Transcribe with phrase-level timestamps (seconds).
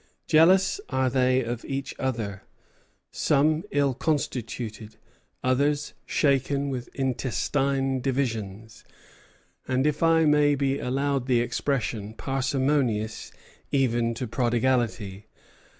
[0.25, 2.41] Jealous are they of each other;
[3.11, 4.95] some ill constituted,
[5.43, 8.83] others shaken with intestine divisions,
[9.67, 13.31] and, if I may be allowed the expression, parsimonious
[13.71, 15.27] even to prodigality.